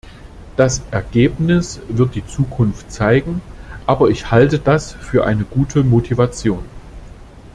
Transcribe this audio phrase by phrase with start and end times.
[0.57, 3.39] Das Ergebnis wird die Zukunft zeigen,
[3.85, 6.63] aber ich halte das für eine gute Motivation.